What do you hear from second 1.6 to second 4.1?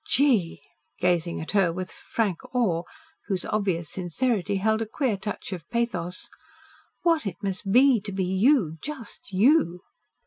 with a frank awe whose obvious